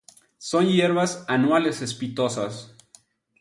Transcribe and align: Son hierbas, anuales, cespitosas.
Son 0.39 0.65
hierbas, 0.65 1.23
anuales, 1.27 1.75
cespitosas. 1.77 2.73